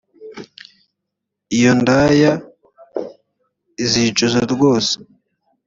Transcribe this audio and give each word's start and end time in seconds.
iyo 1.57 1.71
ndaya 1.79 2.33
izicuza 3.83 4.41
rwose 4.53 4.93